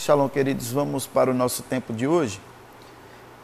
Shalom, 0.00 0.30
queridos, 0.30 0.72
vamos 0.72 1.06
para 1.06 1.30
o 1.30 1.34
nosso 1.34 1.62
tempo 1.62 1.92
de 1.92 2.06
hoje 2.06 2.40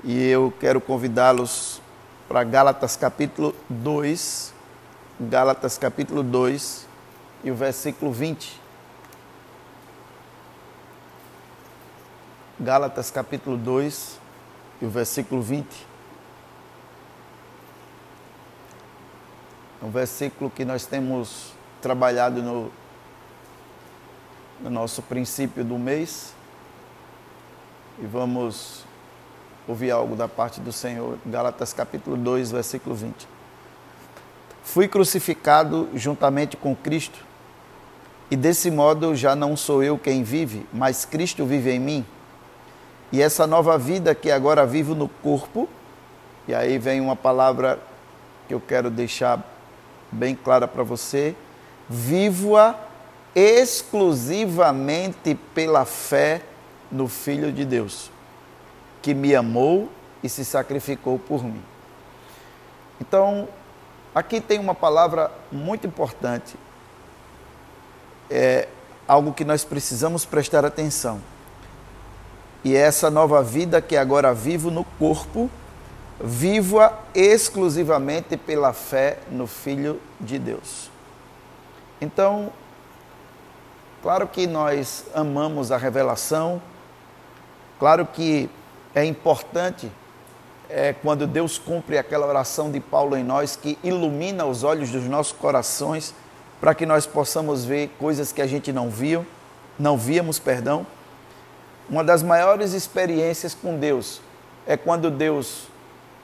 e 0.02 0.26
eu 0.26 0.50
quero 0.58 0.80
convidá-los 0.80 1.82
para 2.26 2.42
Gálatas 2.44 2.96
capítulo 2.96 3.54
2, 3.68 4.54
Gálatas 5.20 5.76
capítulo 5.76 6.22
2 6.22 6.86
e 7.44 7.50
o 7.50 7.54
versículo 7.54 8.10
20. 8.10 8.58
Gálatas 12.58 13.10
capítulo 13.10 13.58
2 13.58 14.18
e 14.80 14.86
o 14.86 14.88
versículo 14.88 15.42
20. 15.42 15.86
É 19.82 19.84
um 19.84 19.90
versículo 19.90 20.48
que 20.48 20.64
nós 20.64 20.86
temos 20.86 21.52
trabalhado 21.82 22.42
no, 22.42 22.72
no 24.62 24.70
nosso 24.70 25.02
princípio 25.02 25.62
do 25.62 25.78
mês 25.78 26.34
e 27.98 28.06
vamos 28.06 28.84
ouvir 29.66 29.90
algo 29.90 30.14
da 30.14 30.28
parte 30.28 30.60
do 30.60 30.72
Senhor. 30.72 31.18
Gálatas 31.24 31.72
capítulo 31.72 32.16
2, 32.16 32.52
versículo 32.52 32.94
20. 32.94 33.26
Fui 34.62 34.88
crucificado 34.88 35.88
juntamente 35.94 36.56
com 36.56 36.74
Cristo, 36.74 37.24
e 38.30 38.36
desse 38.36 38.70
modo 38.70 39.14
já 39.14 39.36
não 39.36 39.56
sou 39.56 39.82
eu 39.82 39.96
quem 39.96 40.22
vive, 40.22 40.66
mas 40.72 41.04
Cristo 41.04 41.46
vive 41.46 41.70
em 41.70 41.78
mim. 41.78 42.04
E 43.12 43.22
essa 43.22 43.46
nova 43.46 43.78
vida 43.78 44.14
que 44.14 44.30
agora 44.30 44.66
vivo 44.66 44.94
no 44.94 45.08
corpo, 45.08 45.68
e 46.48 46.54
aí 46.54 46.78
vem 46.78 47.00
uma 47.00 47.14
palavra 47.14 47.78
que 48.48 48.54
eu 48.54 48.60
quero 48.60 48.90
deixar 48.90 49.40
bem 50.10 50.34
clara 50.34 50.66
para 50.66 50.82
você: 50.82 51.36
vivo-a 51.88 52.74
exclusivamente 53.34 55.38
pela 55.54 55.84
fé 55.84 56.42
no 56.90 57.08
Filho 57.08 57.52
de 57.52 57.64
Deus, 57.64 58.10
que 59.02 59.14
me 59.14 59.34
amou 59.34 59.88
e 60.22 60.28
se 60.28 60.44
sacrificou 60.44 61.18
por 61.18 61.44
mim. 61.44 61.62
Então, 63.00 63.48
aqui 64.14 64.40
tem 64.40 64.58
uma 64.58 64.74
palavra 64.74 65.30
muito 65.52 65.86
importante, 65.86 66.56
é 68.30 68.68
algo 69.06 69.32
que 69.32 69.44
nós 69.44 69.64
precisamos 69.64 70.24
prestar 70.24 70.64
atenção. 70.64 71.20
E 72.64 72.74
é 72.74 72.80
essa 72.80 73.10
nova 73.10 73.42
vida 73.42 73.80
que 73.80 73.96
agora 73.96 74.34
vivo 74.34 74.70
no 74.70 74.82
corpo, 74.98 75.48
vivo-a 76.20 76.92
exclusivamente 77.14 78.36
pela 78.36 78.72
fé 78.72 79.18
no 79.30 79.46
Filho 79.46 80.00
de 80.20 80.38
Deus. 80.38 80.90
Então, 82.00 82.52
claro 84.02 84.26
que 84.26 84.46
nós 84.46 85.04
amamos 85.14 85.70
a 85.70 85.76
revelação, 85.76 86.60
Claro 87.78 88.06
que 88.06 88.48
é 88.94 89.04
importante 89.04 89.90
é, 90.68 90.92
quando 90.94 91.26
Deus 91.26 91.58
cumpre 91.58 91.98
aquela 91.98 92.26
oração 92.26 92.70
de 92.70 92.80
Paulo 92.80 93.16
em 93.16 93.22
nós, 93.22 93.56
que 93.56 93.78
ilumina 93.84 94.46
os 94.46 94.64
olhos 94.64 94.90
dos 94.90 95.04
nossos 95.04 95.32
corações, 95.32 96.14
para 96.60 96.74
que 96.74 96.86
nós 96.86 97.06
possamos 97.06 97.64
ver 97.64 97.94
coisas 97.98 98.32
que 98.32 98.40
a 98.40 98.46
gente 98.46 98.72
não 98.72 98.88
viu, 98.88 99.26
não 99.78 99.96
víamos, 99.96 100.38
perdão. 100.38 100.86
Uma 101.88 102.02
das 102.02 102.22
maiores 102.22 102.72
experiências 102.72 103.54
com 103.54 103.78
Deus 103.78 104.20
é 104.66 104.76
quando 104.76 105.10
Deus 105.10 105.68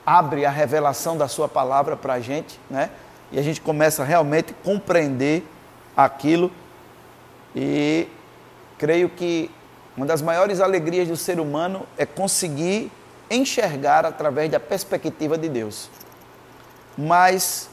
abre 0.05 0.45
a 0.45 0.49
revelação 0.49 1.15
da 1.15 1.27
sua 1.27 1.47
palavra 1.47 1.95
para 1.95 2.13
a 2.13 2.19
gente, 2.19 2.59
né? 2.69 2.89
E 3.31 3.39
a 3.39 3.41
gente 3.41 3.61
começa 3.61 4.03
realmente 4.03 4.51
a 4.51 4.65
compreender 4.65 5.47
aquilo. 5.95 6.51
E 7.55 8.07
creio 8.77 9.07
que 9.07 9.49
uma 9.95 10.05
das 10.05 10.21
maiores 10.21 10.59
alegrias 10.59 11.07
do 11.07 11.15
ser 11.15 11.39
humano 11.39 11.85
é 11.97 12.05
conseguir 12.05 12.91
enxergar 13.29 14.05
através 14.05 14.49
da 14.51 14.59
perspectiva 14.59 15.37
de 15.37 15.49
Deus. 15.49 15.89
Mas, 16.97 17.69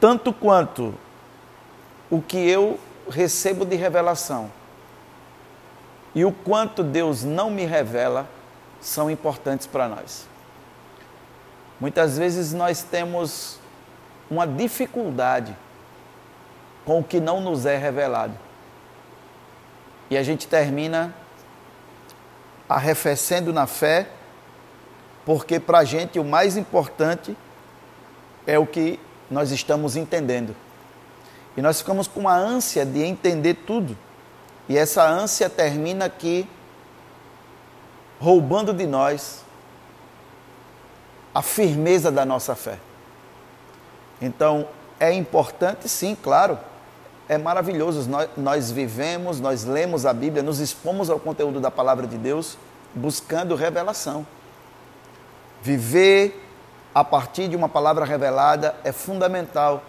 tanto 0.00 0.32
quanto 0.32 0.94
o 2.10 2.20
que 2.20 2.38
eu 2.38 2.78
recebo 3.08 3.64
de 3.64 3.76
revelação 3.76 4.50
e 6.14 6.24
o 6.24 6.32
quanto 6.32 6.82
Deus 6.82 7.22
não 7.24 7.50
me 7.50 7.64
revela 7.64 8.26
são 8.80 9.10
importantes 9.10 9.66
para 9.66 9.88
nós. 9.88 10.26
Muitas 11.80 12.16
vezes 12.16 12.52
nós 12.52 12.82
temos 12.82 13.58
uma 14.30 14.46
dificuldade 14.46 15.54
com 16.84 17.00
o 17.00 17.04
que 17.04 17.20
não 17.20 17.40
nos 17.40 17.66
é 17.66 17.76
revelado. 17.76 18.45
E 20.10 20.16
a 20.16 20.22
gente 20.22 20.46
termina 20.46 21.14
arrefecendo 22.68 23.52
na 23.52 23.66
fé, 23.66 24.08
porque 25.24 25.58
para 25.58 25.78
a 25.78 25.84
gente 25.84 26.18
o 26.18 26.24
mais 26.24 26.56
importante 26.56 27.36
é 28.46 28.58
o 28.58 28.66
que 28.66 29.00
nós 29.30 29.50
estamos 29.50 29.96
entendendo. 29.96 30.54
E 31.56 31.62
nós 31.62 31.80
ficamos 31.80 32.06
com 32.06 32.28
a 32.28 32.34
ânsia 32.34 32.84
de 32.84 33.02
entender 33.02 33.54
tudo. 33.66 33.96
E 34.68 34.76
essa 34.76 35.08
ânsia 35.08 35.48
termina 35.48 36.04
aqui 36.04 36.48
roubando 38.20 38.72
de 38.72 38.86
nós 38.86 39.44
a 41.34 41.42
firmeza 41.42 42.10
da 42.10 42.24
nossa 42.24 42.54
fé. 42.54 42.78
Então, 44.20 44.68
é 44.98 45.12
importante, 45.12 45.88
sim, 45.88 46.16
claro, 46.20 46.58
é 47.28 47.38
maravilhoso. 47.38 48.08
Nós, 48.08 48.28
nós 48.36 48.70
vivemos, 48.70 49.40
nós 49.40 49.64
lemos 49.64 50.06
a 50.06 50.12
Bíblia, 50.12 50.42
nos 50.42 50.60
expomos 50.60 51.10
ao 51.10 51.18
conteúdo 51.18 51.60
da 51.60 51.70
palavra 51.70 52.06
de 52.06 52.16
Deus, 52.16 52.56
buscando 52.94 53.54
revelação. 53.54 54.26
Viver 55.62 56.42
a 56.94 57.04
partir 57.04 57.48
de 57.48 57.56
uma 57.56 57.68
palavra 57.68 58.04
revelada 58.04 58.74
é 58.84 58.92
fundamental. 58.92 59.82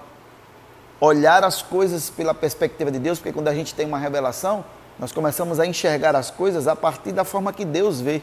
Olhar 0.99 1.43
as 1.43 1.61
coisas 1.61 2.09
pela 2.09 2.33
perspectiva 2.33 2.91
de 2.91 2.99
Deus, 2.99 3.19
porque 3.19 3.31
quando 3.31 3.47
a 3.47 3.53
gente 3.53 3.75
tem 3.75 3.85
uma 3.85 3.99
revelação, 3.99 4.65
nós 4.97 5.11
começamos 5.11 5.59
a 5.59 5.65
enxergar 5.65 6.15
as 6.15 6.31
coisas 6.31 6.67
a 6.67 6.75
partir 6.75 7.11
da 7.11 7.23
forma 7.23 7.53
que 7.53 7.63
Deus 7.63 8.01
vê. 8.01 8.21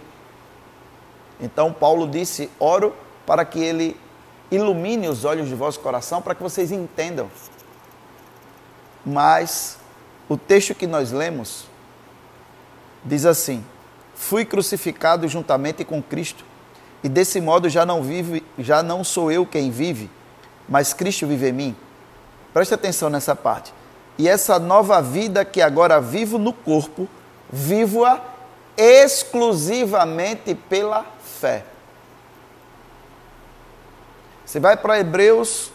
Então, 1.41 1.73
Paulo 1.73 2.09
disse: 2.09 2.51
Oro 2.59 2.95
para 3.25 3.45
que 3.45 3.61
Ele 3.61 3.97
ilumine 4.51 5.09
os 5.09 5.25
olhos 5.25 5.49
de 5.49 5.55
vosso 5.55 5.81
coração, 5.81 6.21
para 6.21 6.35
que 6.35 6.43
vocês 6.43 6.73
entendam 6.73 7.29
mas 9.05 9.79
o 10.29 10.37
texto 10.37 10.75
que 10.75 10.87
nós 10.87 11.13
lemos 11.13 11.67
diz 13.05 13.25
assim: 13.27 13.65
Fui 14.15 14.45
crucificado 14.45 15.29
juntamente 15.29 15.85
com 15.85 16.03
Cristo, 16.03 16.45
e 17.03 17.09
desse 17.09 17.41
modo 17.41 17.69
já 17.69 17.85
não 17.85 18.03
vive, 18.03 18.45
já 18.59 18.83
não 18.83 19.05
sou 19.05 19.31
eu 19.31 19.45
quem 19.45 19.71
vive, 19.71 20.11
mas 20.69 20.93
Cristo 20.95 21.27
vive 21.27 21.49
em 21.49 21.53
mim. 21.53 21.77
Preste 22.53 22.73
atenção 22.73 23.11
nessa 23.11 23.35
parte. 23.35 23.75
E 24.17 24.29
essa 24.29 24.59
nova 24.59 25.03
vida 25.03 25.45
que 25.45 25.61
agora 25.61 26.01
vivo 26.01 26.39
no 26.39 26.53
corpo, 26.53 27.09
vivo-a 27.53 28.23
exclusivamente 28.77 30.55
pela 30.55 31.05
fé. 31.41 31.65
Você 34.47 34.61
vai 34.61 34.77
para 34.77 35.01
Hebreus 35.01 35.73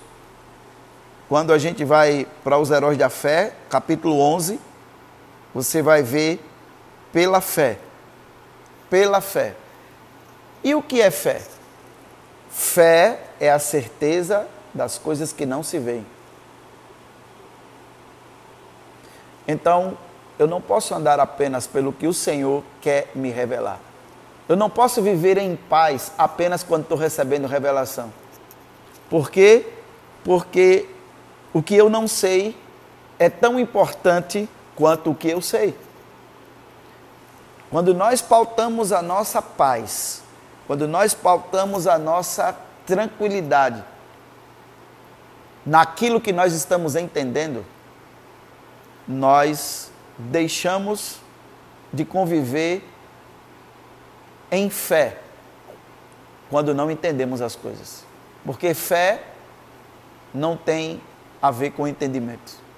quando 1.29 1.53
a 1.53 1.59
gente 1.59 1.85
vai 1.85 2.25
para 2.43 2.57
os 2.57 2.71
heróis 2.71 2.97
da 2.97 3.07
fé, 3.07 3.53
capítulo 3.69 4.19
11, 4.19 4.59
você 5.53 5.79
vai 5.79 6.01
ver 6.01 6.43
pela 7.13 7.39
fé. 7.39 7.77
Pela 8.89 9.21
fé. 9.21 9.55
E 10.63 10.73
o 10.73 10.81
que 10.81 10.99
é 10.99 11.11
fé? 11.11 11.39
Fé 12.49 13.19
é 13.39 13.51
a 13.51 13.59
certeza 13.59 14.47
das 14.73 14.97
coisas 14.97 15.31
que 15.31 15.45
não 15.45 15.61
se 15.61 15.77
veem. 15.77 16.05
Então, 19.47 19.95
eu 20.39 20.47
não 20.47 20.59
posso 20.59 20.95
andar 20.95 21.19
apenas 21.19 21.67
pelo 21.67 21.93
que 21.93 22.07
o 22.07 22.13
Senhor 22.13 22.63
quer 22.81 23.11
me 23.13 23.29
revelar. 23.29 23.79
Eu 24.47 24.55
não 24.55 24.69
posso 24.69 24.99
viver 24.99 25.37
em 25.37 25.55
paz 25.55 26.11
apenas 26.17 26.63
quando 26.63 26.83
estou 26.83 26.97
recebendo 26.97 27.47
revelação. 27.47 28.11
Por 29.11 29.29
quê? 29.29 29.67
Porque 30.23 30.87
o 31.53 31.61
que 31.63 31.75
eu 31.75 31.89
não 31.89 32.07
sei 32.07 32.55
é 33.17 33.29
tão 33.29 33.59
importante 33.59 34.47
quanto 34.75 35.11
o 35.11 35.15
que 35.15 35.29
eu 35.29 35.41
sei. 35.41 35.75
Quando 37.69 37.93
nós 37.93 38.21
pautamos 38.21 38.91
a 38.91 39.01
nossa 39.01 39.41
paz, 39.41 40.23
quando 40.65 40.87
nós 40.87 41.13
pautamos 41.13 41.85
a 41.85 41.97
nossa 41.97 42.55
tranquilidade 42.85 43.83
naquilo 45.65 46.21
que 46.21 46.31
nós 46.31 46.53
estamos 46.53 46.95
entendendo, 46.95 47.65
nós 49.07 49.91
deixamos 50.17 51.17
de 51.91 52.05
conviver 52.05 52.87
em 54.51 54.69
fé 54.69 55.19
quando 56.49 56.73
não 56.73 56.89
entendemos 56.89 57.41
as 57.41 57.55
coisas. 57.55 58.03
Porque 58.43 58.73
fé 58.73 59.23
não 60.33 60.57
tem 60.57 61.01
a 61.41 61.51
ver 61.51 61.71
com 61.71 61.87
entendimento. 61.87 62.69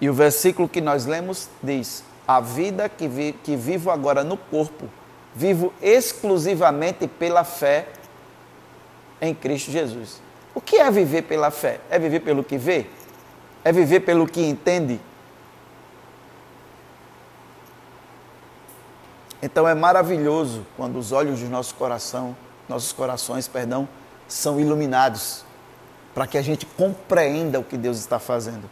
E 0.00 0.08
o 0.08 0.14
versículo 0.14 0.68
que 0.68 0.80
nós 0.80 1.06
lemos 1.06 1.48
diz: 1.62 2.04
A 2.26 2.40
vida 2.40 2.88
que, 2.88 3.08
vi, 3.08 3.32
que 3.32 3.56
vivo 3.56 3.90
agora 3.90 4.22
no 4.22 4.36
corpo, 4.36 4.88
vivo 5.34 5.72
exclusivamente 5.80 7.06
pela 7.06 7.44
fé 7.44 7.88
em 9.20 9.34
Cristo 9.34 9.70
Jesus. 9.70 10.20
O 10.54 10.60
que 10.60 10.76
é 10.76 10.90
viver 10.90 11.22
pela 11.22 11.50
fé? 11.50 11.80
É 11.90 11.98
viver 11.98 12.20
pelo 12.20 12.44
que 12.44 12.56
vê? 12.56 12.86
É 13.64 13.72
viver 13.72 14.00
pelo 14.00 14.26
que 14.26 14.40
entende? 14.40 15.00
Então 19.42 19.68
é 19.68 19.74
maravilhoso 19.74 20.66
quando 20.76 20.98
os 20.98 21.12
olhos 21.12 21.40
do 21.40 21.48
nosso 21.48 21.74
coração, 21.74 22.36
nossos 22.68 22.92
corações, 22.92 23.46
perdão, 23.46 23.88
são 24.28 24.60
iluminados 24.60 25.44
para 26.14 26.26
que 26.26 26.38
a 26.38 26.42
gente 26.42 26.64
compreenda 26.64 27.60
o 27.60 27.64
que 27.64 27.76
Deus 27.76 27.98
está 27.98 28.18
fazendo. 28.18 28.68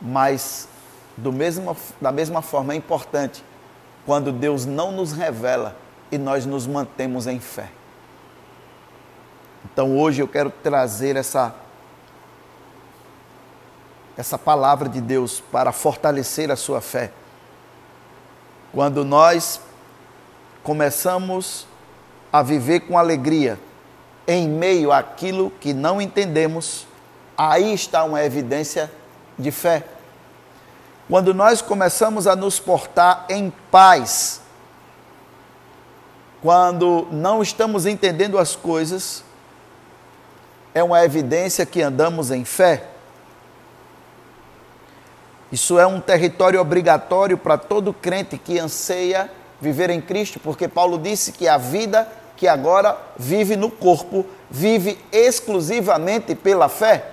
Mas 0.00 0.68
do 1.16 1.32
mesmo, 1.32 1.76
da 2.00 2.12
mesma 2.12 2.40
forma 2.40 2.72
é 2.72 2.76
importante 2.76 3.44
quando 4.06 4.32
Deus 4.32 4.64
não 4.64 4.92
nos 4.92 5.12
revela 5.12 5.76
e 6.10 6.18
nós 6.18 6.46
nos 6.46 6.66
mantemos 6.66 7.26
em 7.26 7.40
fé. 7.40 7.70
Então 9.64 9.98
hoje 9.98 10.20
eu 10.22 10.28
quero 10.28 10.50
trazer 10.50 11.16
essa 11.16 11.54
essa 14.16 14.36
palavra 14.36 14.88
de 14.88 15.00
Deus 15.00 15.40
para 15.40 15.72
fortalecer 15.72 16.50
a 16.50 16.56
sua 16.56 16.80
fé. 16.80 17.10
Quando 18.70 19.04
nós 19.04 19.60
começamos 20.62 21.66
a 22.32 22.42
viver 22.42 22.80
com 22.80 22.98
alegria 22.98 23.58
em 24.26 24.48
meio 24.48 24.92
àquilo 24.92 25.50
que 25.60 25.72
não 25.72 26.00
entendemos, 26.00 26.86
aí 27.36 27.72
está 27.74 28.04
uma 28.04 28.22
evidência 28.22 28.90
de 29.38 29.50
fé. 29.50 29.84
Quando 31.08 31.34
nós 31.34 31.60
começamos 31.60 32.26
a 32.26 32.36
nos 32.36 32.58
portar 32.58 33.26
em 33.28 33.52
paz, 33.70 34.40
quando 36.40 37.06
não 37.10 37.42
estamos 37.42 37.86
entendendo 37.86 38.38
as 38.38 38.56
coisas, 38.56 39.24
é 40.74 40.82
uma 40.82 41.04
evidência 41.04 41.66
que 41.66 41.82
andamos 41.82 42.30
em 42.30 42.44
fé. 42.44 42.84
Isso 45.50 45.78
é 45.78 45.86
um 45.86 46.00
território 46.00 46.60
obrigatório 46.60 47.36
para 47.36 47.58
todo 47.58 47.92
crente 47.92 48.38
que 48.38 48.58
anseia 48.58 49.30
viver 49.60 49.90
em 49.90 50.00
Cristo, 50.00 50.40
porque 50.40 50.66
Paulo 50.66 50.98
disse 50.98 51.30
que 51.30 51.46
a 51.46 51.58
vida 51.58 52.08
que 52.42 52.48
agora 52.48 52.98
vive 53.16 53.54
no 53.54 53.70
corpo 53.70 54.26
vive 54.50 54.98
exclusivamente 55.12 56.34
pela 56.34 56.68
fé. 56.68 57.12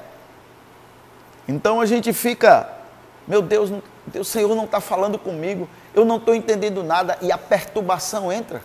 Então 1.47 1.79
a 1.79 1.85
gente 1.85 2.11
fica, 2.13 2.67
meu 3.27 3.39
Deus, 3.39 3.71
o 4.15 4.23
Senhor 4.23 4.55
não 4.55 4.63
está 4.63 4.81
falando 4.81 5.19
comigo, 5.19 5.69
eu 5.93 6.03
não 6.03 6.17
estou 6.17 6.33
entendendo 6.33 6.81
nada 6.81 7.15
e 7.21 7.31
a 7.31 7.37
perturbação 7.37 8.31
entra. 8.31 8.63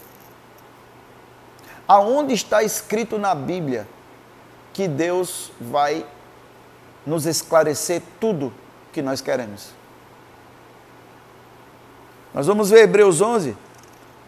Aonde 1.87 2.33
está 2.33 2.63
escrito 2.63 3.19
na 3.19 3.35
Bíblia 3.35 3.87
que 4.73 4.89
Deus 4.89 5.53
vai 5.61 6.07
nos 7.05 7.27
esclarecer 7.27 8.01
tudo 8.19 8.51
que 8.91 9.03
nós 9.03 9.21
queremos. 9.21 9.69
Nós 12.33 12.47
vamos 12.47 12.71
ver 12.71 12.85
Hebreus 12.85 13.21
11. 13.21 13.55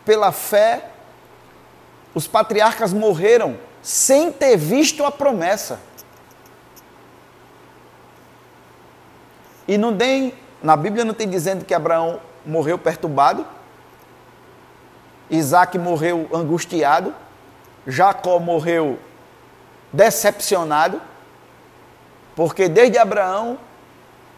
Pela 0.05 0.31
fé, 0.33 0.91
os 2.17 2.27
patriarcas 2.27 2.95
morreram 2.95 3.59
sem 3.83 4.33
ter 4.33 4.57
visto 4.57 5.05
a 5.05 5.13
promessa. 5.13 5.79
E 9.69 9.77
não 9.77 9.95
tem, 9.95 10.33
na 10.63 10.75
Bíblia 10.79 11.05
não 11.05 11.13
tem 11.13 11.29
dizendo 11.29 11.63
que 11.63 11.75
Abraão 11.75 12.19
morreu 12.47 12.79
perturbado, 12.79 13.47
Isaac 15.29 15.77
morreu 15.77 16.27
angustiado, 16.33 17.15
Jacó 17.87 18.39
morreu 18.39 18.99
decepcionado, 19.93 21.03
porque 22.35 22.67
desde 22.67 22.97
Abraão 22.97 23.59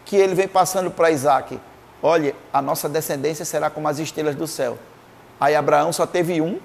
que 0.03 0.17
ele 0.17 0.35
vem 0.35 0.49
passando 0.49 0.91
para 0.91 1.11
Isaac, 1.11 1.57
olha, 2.03 2.35
a 2.51 2.61
nossa 2.61 2.89
descendência 2.89 3.45
será 3.45 3.69
como 3.69 3.87
as 3.87 3.99
estrelas 3.99 4.35
do 4.35 4.47
céu. 4.47 4.77
Aí 5.39 5.55
Abraão 5.55 5.93
só 5.93 6.05
teve 6.05 6.41
um, 6.41 6.59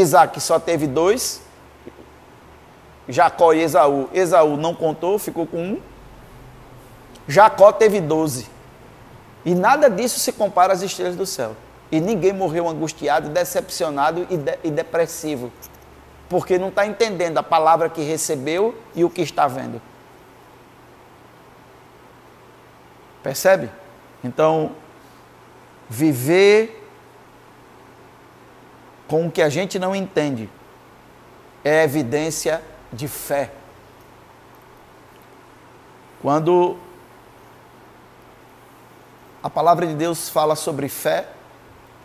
Isaac 0.00 0.40
só 0.40 0.58
teve 0.58 0.86
dois, 0.86 1.42
Jacó 3.08 3.52
e 3.52 3.60
Esaú. 3.62 4.08
Esaú 4.12 4.56
não 4.56 4.74
contou, 4.74 5.18
ficou 5.18 5.46
com 5.46 5.58
um. 5.58 5.80
Jacó 7.28 7.72
teve 7.72 8.00
doze. 8.00 8.46
E 9.44 9.54
nada 9.54 9.90
disso 9.90 10.18
se 10.18 10.32
compara 10.32 10.72
às 10.72 10.82
estrelas 10.82 11.16
do 11.16 11.26
céu. 11.26 11.54
E 11.92 12.00
ninguém 12.00 12.32
morreu 12.32 12.68
angustiado, 12.68 13.28
decepcionado 13.28 14.26
e, 14.30 14.36
de, 14.36 14.58
e 14.64 14.70
depressivo 14.70 15.52
porque 16.28 16.58
não 16.58 16.68
está 16.68 16.86
entendendo 16.86 17.38
a 17.38 17.42
palavra 17.42 17.88
que 17.88 18.02
recebeu 18.02 18.74
e 18.94 19.04
o 19.04 19.10
que 19.10 19.22
está 19.22 19.46
vendo. 19.46 19.80
Percebe? 23.22 23.70
Então, 24.22 24.72
viver 25.88 26.83
com 29.06 29.26
o 29.26 29.30
que 29.30 29.42
a 29.42 29.48
gente 29.48 29.78
não 29.78 29.94
entende 29.94 30.48
é 31.64 31.82
evidência 31.82 32.62
de 32.92 33.08
fé. 33.08 33.52
Quando 36.20 36.76
a 39.42 39.50
palavra 39.50 39.86
de 39.86 39.94
Deus 39.94 40.28
fala 40.28 40.56
sobre 40.56 40.88
fé, 40.88 41.28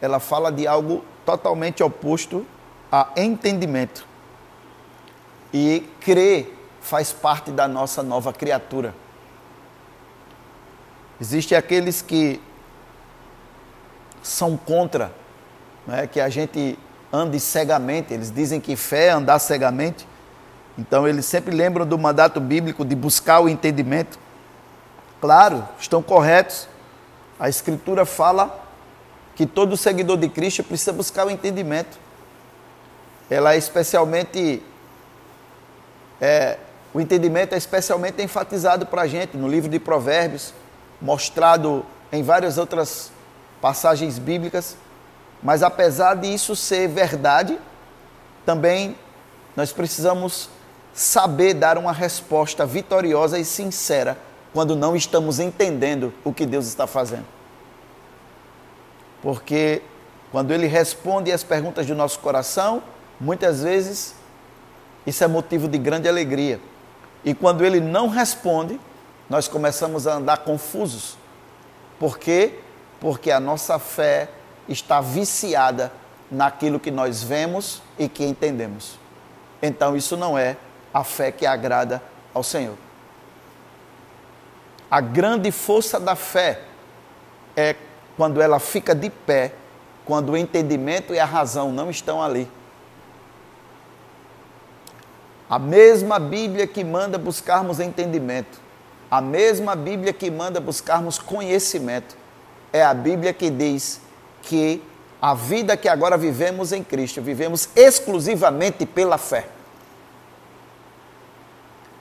ela 0.02 0.20
fala 0.20 0.52
de 0.52 0.68
algo 0.68 1.04
totalmente 1.26 1.84
oposto 1.84 2.46
a 2.92 3.10
entendimento. 3.16 4.06
E 5.54 5.90
crer 6.02 6.58
faz 6.82 7.12
parte 7.12 7.52
da 7.52 7.68
nossa 7.68 8.04
nova 8.04 8.34
criatura. 8.34 8.94
Existem 11.20 11.58
aqueles 11.58 12.02
que 12.02 12.42
são 14.22 14.56
contra, 14.58 15.14
né, 15.86 16.08
que 16.08 16.20
a 16.20 16.30
gente 16.30 16.78
ande 17.12 17.40
cegamente. 17.40 18.14
Eles 18.14 18.32
dizem 18.32 18.60
que 18.60 18.76
fé 18.76 19.08
é 19.08 19.10
andar 19.12 19.40
cegamente. 19.40 20.08
Então 20.78 21.08
eles 21.08 21.26
sempre 21.26 21.56
lembram 21.56 21.86
do 21.86 21.98
mandato 21.98 22.40
bíblico 22.40 22.86
de 22.86 22.96
buscar 22.96 23.40
o 23.40 23.50
entendimento. 23.50 24.18
Claro, 25.20 25.68
estão 25.80 26.02
corretos. 26.02 26.68
A 27.40 27.50
Escritura 27.50 28.06
fala 28.06 28.66
que 29.36 29.46
todo 29.46 29.76
seguidor 29.78 30.18
de 30.18 30.30
Cristo 30.30 30.64
precisa 30.64 30.92
buscar 30.94 31.28
o 31.28 31.30
entendimento. 31.30 31.98
Ela 33.30 33.54
é 33.54 33.58
especialmente 33.58 34.62
é, 36.20 36.58
o 36.94 37.00
entendimento 37.00 37.54
é 37.54 37.58
especialmente 37.58 38.22
enfatizado 38.22 38.86
para 38.86 39.04
a 39.04 39.08
gente 39.08 39.38
no 39.38 39.48
livro 39.48 39.70
de 39.70 39.80
Provérbios, 39.80 40.54
mostrado 41.02 41.86
em 42.12 42.24
várias 42.24 42.58
outras 42.58 43.12
passagens 43.62 44.18
bíblicas. 44.18 44.76
Mas 45.42 45.64
apesar 45.64 46.16
de 46.16 46.28
isso 46.28 46.56
ser 46.56 46.88
verdade, 46.88 47.58
também 48.46 48.96
nós 49.56 49.72
precisamos 49.72 50.50
saber 50.94 51.54
dar 51.54 51.78
uma 51.78 51.94
resposta 51.94 52.66
vitoriosa 52.66 53.40
e 53.40 53.46
sincera 53.46 54.18
quando 54.54 54.76
não 54.76 54.96
estamos 54.96 55.40
entendendo 55.40 56.14
o 56.24 56.34
que 56.34 56.46
Deus 56.46 56.66
está 56.66 56.88
fazendo. 56.88 57.26
Porque 59.22 59.82
quando 60.32 60.52
Ele 60.52 60.68
responde 60.68 61.32
às 61.32 61.44
perguntas 61.44 61.86
do 61.86 61.96
nosso 61.96 62.20
coração, 62.20 62.82
muitas 63.20 63.64
vezes 63.64 64.16
isso 65.06 65.24
é 65.24 65.28
motivo 65.28 65.68
de 65.68 65.78
grande 65.78 66.08
alegria. 66.08 66.60
E 67.24 67.34
quando 67.34 67.66
ele 67.66 67.80
não 67.80 68.08
responde, 68.08 68.80
nós 69.30 69.48
começamos 69.48 70.08
a 70.08 70.16
andar 70.16 70.38
confusos. 70.40 71.18
Por 72.00 72.18
quê? 72.18 72.60
Porque 73.00 73.32
a 73.32 73.40
nossa 73.40 73.78
fé 73.78 74.30
está 74.70 75.02
viciada 75.02 75.92
naquilo 76.32 76.80
que 76.80 76.92
nós 76.92 77.24
vemos 77.24 77.82
e 77.98 78.08
que 78.08 78.24
entendemos. 78.24 78.98
Então, 79.62 79.98
isso 79.98 80.16
não 80.16 80.38
é 80.38 80.56
a 80.94 81.04
fé 81.04 81.32
que 81.32 81.46
agrada 81.46 82.02
ao 82.34 82.44
Senhor. 82.44 82.76
A 84.90 85.02
grande 85.02 85.52
força 85.52 86.00
da 86.00 86.16
fé 86.16 86.62
é 87.56 87.76
quando 88.16 88.42
ela 88.42 88.60
fica 88.60 88.96
de 88.96 89.10
pé, 89.10 89.54
quando 90.06 90.32
o 90.32 90.38
entendimento 90.38 91.14
e 91.14 91.20
a 91.20 91.26
razão 91.26 91.72
não 91.72 91.90
estão 91.90 92.22
ali. 92.22 92.50
A 95.50 95.58
mesma 95.58 96.20
Bíblia 96.20 96.68
que 96.68 96.84
manda 96.84 97.18
buscarmos 97.18 97.80
entendimento, 97.80 98.60
a 99.10 99.20
mesma 99.20 99.76
Bíblia 99.76 100.14
que 100.14 100.30
manda 100.30 100.60
buscarmos 100.60 101.18
conhecimento, 101.18 102.16
é 102.72 102.84
a 102.84 102.94
Bíblia 102.94 103.34
que 103.34 103.50
diz 103.50 104.02
que 104.42 104.82
a 105.22 105.34
vida 105.34 105.76
que 105.76 105.88
agora 105.88 106.18
vivemos 106.18 106.72
em 106.72 106.84
Cristo, 106.84 107.22
vivemos 107.22 107.70
exclusivamente 107.76 108.86
pela 108.86 109.18
fé. 109.18 109.48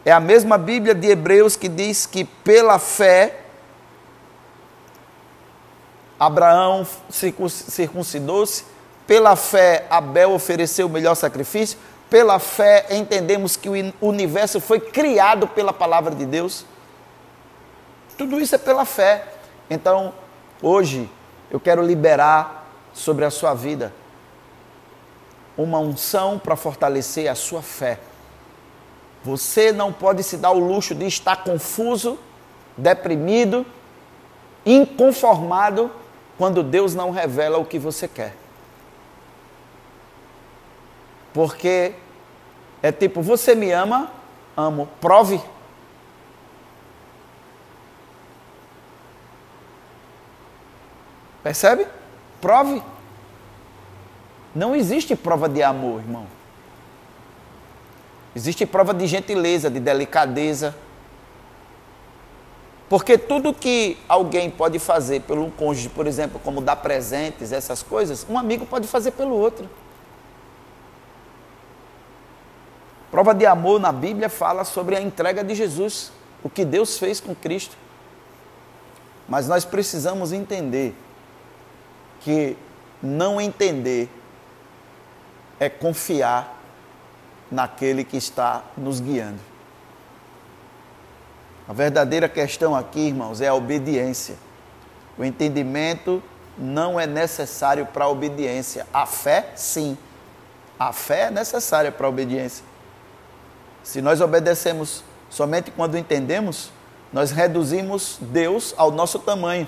É 0.05 0.13
a 0.13 0.21
mesma 0.21 0.57
Bíblia 0.57 0.95
de 0.95 1.09
Hebreus 1.09 1.57
que 1.57 1.69
diz 1.69 2.07
que 2.07 2.25
pela 2.25 2.79
fé 2.79 3.41
Abraão 6.19 6.87
circuncidou-se, 7.11 8.65
pela 9.07 9.37
fé 9.37 9.87
Abel 9.89 10.33
ofereceu 10.33 10.87
o 10.87 10.91
melhor 10.91 11.15
sacrifício, 11.15 11.79
pela 12.11 12.39
fé 12.39 12.87
entendemos 12.91 13.57
que 13.57 13.69
o 13.69 13.73
universo 14.01 14.61
foi 14.61 14.81
criado 14.81 15.47
pela 15.47 15.73
palavra 15.73 16.15
de 16.15 16.25
Deus. 16.25 16.65
Tudo 18.17 18.41
isso 18.41 18.55
é 18.55 18.59
pela 18.59 18.85
fé. 18.85 19.25
Então, 19.71 20.13
hoje 20.61 21.09
eu 21.51 21.59
quero 21.59 21.83
liberar 21.83 22.67
sobre 22.93 23.25
a 23.25 23.31
sua 23.31 23.55
vida 23.55 23.93
uma 25.57 25.81
unção 25.81 26.39
para 26.39 26.55
fortalecer 26.55 27.29
a 27.29 27.35
sua 27.35 27.61
fé. 27.61 27.99
Você 29.25 29.73
não 29.73 29.93
pode 29.93 30.23
se 30.23 30.37
dar 30.37 30.53
o 30.53 30.59
luxo 30.59 30.95
de 30.95 31.05
estar 31.05 31.43
confuso, 31.43 32.17
deprimido, 32.77 33.67
inconformado 34.65 35.91
quando 36.37 36.63
Deus 36.63 36.95
não 36.95 37.11
revela 37.11 37.59
o 37.59 37.65
que 37.65 37.79
você 37.79 38.07
quer. 38.07 38.37
Porque 41.35 41.95
é 42.81 42.93
tipo, 42.93 43.21
você 43.21 43.55
me 43.57 43.73
ama? 43.73 44.11
Amo. 44.57 44.89
Prove. 45.01 45.41
Percebe? 51.49 51.87
Prove. 52.43 52.83
Não 54.55 54.77
existe 54.77 55.17
prova 55.17 55.49
de 55.49 55.63
amor, 55.63 56.03
irmão. 56.03 56.27
Existe 58.37 58.67
prova 58.67 58.93
de 58.93 59.07
gentileza, 59.07 59.71
de 59.71 59.81
delicadeza. 59.81 60.77
Porque 62.87 63.17
tudo 63.17 63.55
que 63.55 63.97
alguém 64.07 64.51
pode 64.51 64.79
fazer 64.79 65.23
pelo 65.23 65.51
cônjuge, 65.53 65.89
por 65.89 66.07
exemplo, 66.07 66.39
como 66.39 66.61
dar 66.61 66.77
presentes, 66.77 67.51
essas 67.51 67.83
coisas, 67.83 68.27
um 68.29 68.37
amigo 68.39 68.67
pode 68.67 68.87
fazer 68.87 69.13
pelo 69.13 69.35
outro. 69.35 69.67
Prova 73.11 73.35
de 73.35 73.47
amor 73.47 73.81
na 73.81 73.91
Bíblia 73.91 74.29
fala 74.29 74.65
sobre 74.65 74.95
a 74.97 75.01
entrega 75.01 75.43
de 75.43 75.55
Jesus, 75.55 76.13
o 76.45 76.51
que 76.51 76.63
Deus 76.63 76.99
fez 76.99 77.21
com 77.21 77.35
Cristo. 77.35 77.75
Mas 79.27 79.49
nós 79.49 79.65
precisamos 79.65 80.31
entender 80.31 80.95
que 82.21 82.57
não 83.03 83.41
entender 83.41 84.09
é 85.59 85.69
confiar 85.69 86.57
naquele 87.51 88.05
que 88.05 88.17
está 88.17 88.63
nos 88.77 89.01
guiando. 89.01 89.41
A 91.69 91.73
verdadeira 91.73 92.29
questão 92.29 92.75
aqui, 92.75 93.01
irmãos, 93.01 93.41
é 93.41 93.49
a 93.49 93.55
obediência. 93.55 94.37
O 95.19 95.25
entendimento 95.25 96.23
não 96.57 96.99
é 96.99 97.07
necessário 97.07 97.87
para 97.87 98.05
a 98.05 98.09
obediência. 98.09 98.87
A 98.93 99.05
fé, 99.05 99.53
sim. 99.55 99.97
A 100.79 100.93
fé 100.93 101.23
é 101.23 101.31
necessária 101.31 101.93
para 101.93 102.07
a 102.07 102.09
obediência. 102.09 102.65
Se 103.83 104.01
nós 104.01 104.21
obedecemos 104.21 105.05
somente 105.29 105.71
quando 105.71 105.99
entendemos, 105.99 106.71
nós 107.13 107.31
reduzimos 107.31 108.19
Deus 108.21 108.75
ao 108.77 108.91
nosso 108.91 109.19
tamanho. 109.19 109.67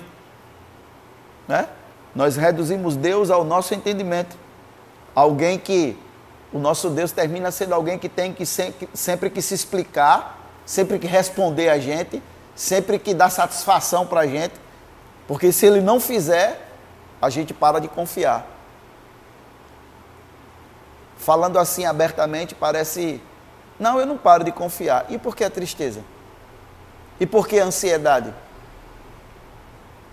Né? 1.47 1.67
Nós 2.13 2.35
reduzimos 2.35 2.95
Deus 2.95 3.29
ao 3.29 3.43
nosso 3.43 3.73
entendimento. 3.73 4.35
Alguém 5.15 5.57
que 5.57 5.97
o 6.51 6.59
nosso 6.59 6.89
Deus 6.89 7.11
termina 7.11 7.51
sendo 7.51 7.73
alguém 7.73 7.97
que 7.97 8.09
tem 8.09 8.33
que 8.33 8.45
sempre, 8.45 8.89
sempre 8.93 9.29
que 9.29 9.41
se 9.41 9.53
explicar, 9.53 10.39
sempre 10.65 10.99
que 10.99 11.07
responder 11.07 11.69
a 11.69 11.79
gente, 11.79 12.21
sempre 12.55 12.99
que 12.99 13.13
dar 13.13 13.29
satisfação 13.29 14.05
para 14.05 14.21
a 14.21 14.27
gente, 14.27 14.53
porque 15.27 15.51
se 15.51 15.65
ele 15.65 15.79
não 15.79 15.99
fizer, 15.99 16.69
a 17.21 17.29
gente 17.29 17.53
para 17.53 17.79
de 17.79 17.87
confiar. 17.87 18.45
Falando 21.17 21.59
assim 21.59 21.85
abertamente, 21.85 22.55
parece. 22.55 23.21
Não, 23.79 23.99
eu 23.99 24.05
não 24.05 24.17
paro 24.17 24.43
de 24.43 24.51
confiar. 24.51 25.05
E 25.09 25.17
por 25.17 25.35
que 25.35 25.43
a 25.43 25.49
tristeza? 25.49 26.01
E 27.19 27.25
por 27.25 27.47
que 27.47 27.59
a 27.59 27.65
ansiedade? 27.65 28.33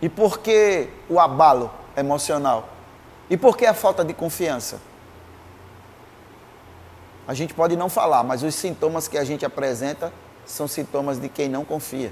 E 0.01 0.09
por 0.09 0.39
que 0.39 0.89
o 1.09 1.19
abalo 1.19 1.71
emocional? 2.01 2.69
E 3.31 3.37
por 3.37 3.57
que 3.57 3.67
a 3.67 3.75
falta 3.75 4.05
de 4.05 4.15
confiança? 4.15 4.81
A 7.27 7.35
gente 7.35 7.53
pode 7.53 7.77
não 7.77 7.91
falar, 7.91 8.23
mas 8.25 8.43
os 8.43 8.55
sintomas 8.55 9.07
que 9.07 9.19
a 9.19 9.25
gente 9.25 9.45
apresenta 9.45 10.13
são 10.47 10.67
sintomas 10.67 11.19
de 11.19 11.29
quem 11.29 11.49
não 11.49 11.65
confia. 11.65 12.11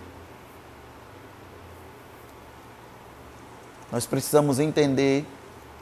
Nós 3.90 4.04
precisamos 4.04 4.58
entender 4.58 5.24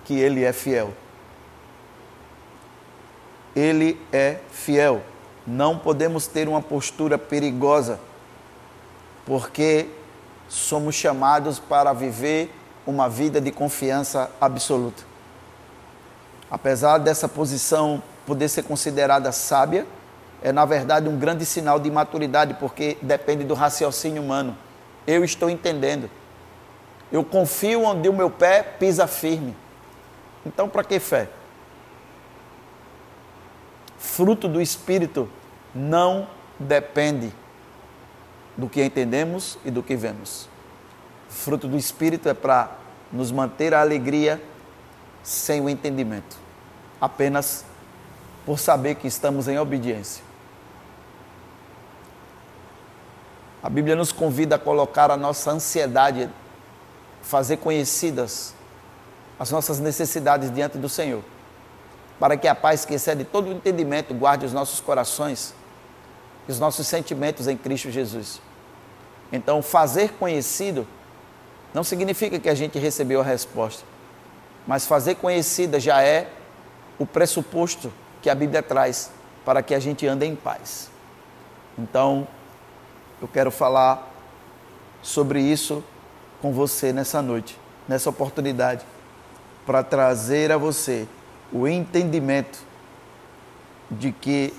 que 0.05 0.15
Ele 0.15 0.45
é 0.45 0.53
fiel. 0.53 0.93
Ele 3.57 4.01
é 4.13 4.39
fiel. 4.53 5.03
Não 5.45 5.79
podemos 5.79 6.27
ter 6.29 6.49
uma 6.49 6.63
postura 6.63 7.19
perigosa, 7.19 7.99
porque 9.27 9.89
somos 10.49 10.95
chamados 10.95 11.59
para 11.59 11.93
viver 11.93 12.55
uma 12.87 13.09
vida 13.09 13.41
de 13.41 13.51
confiança 13.51 14.31
absoluta. 14.41 15.03
Apesar 16.51 16.99
dessa 16.99 17.29
posição 17.29 18.03
poder 18.27 18.49
ser 18.49 18.63
considerada 18.63 19.33
sábia, 19.33 19.87
é 20.43 20.53
na 20.53 20.65
verdade 20.65 21.09
um 21.09 21.19
grande 21.19 21.45
sinal 21.47 21.81
de 21.81 21.91
maturidade, 21.91 22.55
porque 22.55 22.99
depende 23.01 23.45
do 23.45 23.55
raciocínio 23.55 24.23
humano. 24.23 24.57
Eu 25.07 25.25
estou 25.25 25.49
entendendo. 25.49 26.09
Eu 27.11 27.25
confio 27.25 27.83
onde 27.83 28.09
o 28.09 28.13
meu 28.13 28.31
pé 28.31 28.63
pisa 28.63 29.07
firme. 29.07 29.57
Então, 30.45 30.69
para 30.69 30.85
que 30.85 30.99
fé? 30.99 31.29
Fruto 33.97 34.47
do 34.47 34.61
Espírito 34.61 35.29
não 35.75 36.29
depende 36.59 37.33
do 38.57 38.69
que 38.69 38.85
entendemos 38.85 39.59
e 39.65 39.71
do 39.71 39.83
que 39.83 39.97
vemos. 39.97 40.49
Fruto 41.35 41.67
do 41.67 41.77
Espírito 41.77 42.29
é 42.29 42.33
para 42.33 42.71
nos 43.13 43.31
manter 43.33 43.75
a 43.75 43.81
alegria 43.81 44.41
sem 45.23 45.61
o 45.61 45.69
entendimento, 45.69 46.37
apenas 47.01 47.65
por 48.47 48.59
saber 48.59 48.95
que 48.95 49.07
estamos 49.07 49.49
em 49.49 49.59
obediência. 49.59 50.23
A 53.63 53.69
Bíblia 53.69 53.97
nos 53.97 54.13
convida 54.13 54.57
a 54.57 54.59
colocar 54.59 55.11
a 55.11 55.17
nossa 55.17 55.51
ansiedade, 55.51 56.31
fazer 57.21 57.57
conhecidas 57.57 58.55
as 59.39 59.51
nossas 59.51 59.81
necessidades 59.81 60.55
diante 60.55 60.79
do 60.79 60.89
Senhor, 60.89 61.23
para 62.19 62.37
que 62.37 62.47
a 62.47 62.55
paz 62.55 62.85
que 62.85 62.95
excede 62.95 63.25
todo 63.25 63.49
o 63.49 63.53
entendimento 63.53 64.15
guarde 64.15 64.47
os 64.47 64.53
nossos 64.53 64.81
corações 64.81 65.53
e 66.47 66.53
os 66.53 66.61
nossos 66.61 66.87
sentimentos 66.87 67.49
em 67.49 67.57
Cristo 67.57 67.91
Jesus. 67.91 68.41
Então, 69.33 69.61
fazer 69.61 70.13
conhecido 70.13 70.87
não 71.75 71.83
significa 71.83 72.39
que 72.39 72.49
a 72.49 72.55
gente 72.55 72.79
recebeu 72.79 73.21
a 73.21 73.25
resposta, 73.25 73.83
mas 74.65 74.87
fazer 74.87 75.17
conhecida 75.17 75.81
já 75.81 76.01
é 76.01 76.31
o 76.99 77.05
pressuposto 77.05 77.93
que 78.23 78.31
a 78.31 78.35
Bíblia 78.35 78.63
traz 78.63 79.11
para 79.45 79.61
que 79.61 79.75
a 79.75 79.81
gente 79.81 80.07
ande 80.07 80.25
em 80.25 80.37
paz. 80.37 80.89
Então, 81.77 82.27
eu 83.21 83.27
quero 83.27 83.51
falar 83.51 84.09
sobre 85.03 85.41
isso 85.41 85.83
com 86.41 86.53
você 86.53 86.93
nessa 86.93 87.21
noite, 87.21 87.59
nessa 87.89 88.09
oportunidade, 88.09 88.87
para 89.67 89.83
trazer 89.83 90.53
a 90.53 90.57
você 90.57 91.09
o 91.53 91.67
entendimento 91.67 92.61
de 93.91 94.13
que 94.13 94.55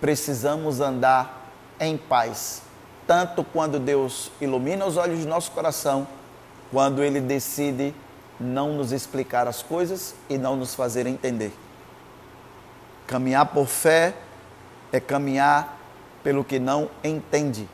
precisamos 0.00 0.80
andar 0.80 1.50
em 1.80 1.96
paz, 1.96 2.62
tanto 3.06 3.42
quando 3.42 3.80
Deus 3.80 4.30
ilumina 4.40 4.86
os 4.86 4.96
olhos 4.96 5.20
do 5.20 5.28
nosso 5.28 5.50
coração, 5.50 6.06
quando 6.70 7.02
Ele 7.02 7.20
decide 7.20 7.94
não 8.38 8.74
nos 8.74 8.92
explicar 8.92 9.48
as 9.48 9.62
coisas 9.62 10.14
e 10.28 10.38
não 10.38 10.56
nos 10.56 10.74
fazer 10.74 11.06
entender. 11.06 11.52
Caminhar 13.06 13.46
por 13.46 13.66
fé 13.66 14.14
é 14.92 15.00
caminhar 15.00 15.78
pelo 16.22 16.44
que 16.44 16.58
não 16.58 16.90
entende. 17.02 17.68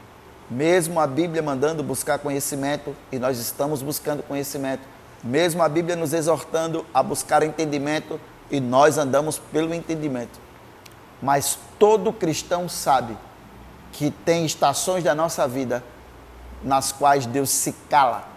Mesmo 0.50 1.00
a 1.00 1.06
Bíblia 1.06 1.42
mandando 1.42 1.82
buscar 1.82 2.18
conhecimento, 2.18 2.94
e 3.10 3.18
nós 3.18 3.38
estamos 3.38 3.82
buscando 3.82 4.22
conhecimento, 4.22 4.82
mesmo 5.22 5.62
a 5.62 5.68
Bíblia 5.68 5.96
nos 5.96 6.12
exortando 6.12 6.84
a 6.92 7.02
buscar 7.02 7.42
entendimento, 7.42 8.20
e 8.50 8.60
nós 8.60 8.98
andamos 8.98 9.38
pelo 9.38 9.74
entendimento. 9.74 10.38
Mas 11.20 11.58
todo 11.78 12.12
cristão 12.12 12.68
sabe 12.68 13.16
que 13.92 14.10
tem 14.10 14.44
estações 14.44 15.02
da 15.02 15.14
nossa 15.14 15.48
vida 15.48 15.82
nas 16.62 16.92
quais 16.92 17.26
Deus 17.26 17.50
se 17.50 17.72
cala 17.88 18.33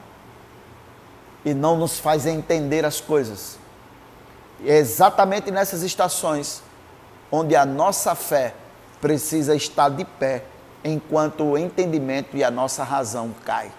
e 1.47 1.53
não 1.53 1.77
nos 1.77 1.97
faz 1.97 2.25
entender 2.25 2.83
as 2.83 2.99
coisas. 2.99 3.57
E 4.59 4.69
é 4.69 4.75
exatamente 4.75 5.49
nessas 5.49 5.81
estações 5.81 6.61
onde 7.31 7.55
a 7.55 7.65
nossa 7.65 8.13
fé 8.15 8.53
precisa 8.99 9.55
estar 9.55 9.87
de 9.87 10.03
pé 10.03 10.43
enquanto 10.83 11.45
o 11.45 11.57
entendimento 11.57 12.35
e 12.35 12.43
a 12.43 12.51
nossa 12.51 12.83
razão 12.83 13.33
cai. 13.45 13.71